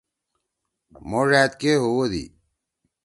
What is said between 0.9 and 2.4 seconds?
مھو ڙأت کے ہُوَدی۔